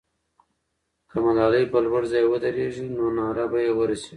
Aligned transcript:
که 1.09 1.17
ملالۍ 1.25 1.63
پر 1.71 1.81
لوړ 1.85 2.03
ځای 2.11 2.25
ودرېږي، 2.27 2.85
نو 2.97 3.05
ناره 3.17 3.45
به 3.51 3.59
یې 3.65 3.71
ورسېږي. 3.75 4.09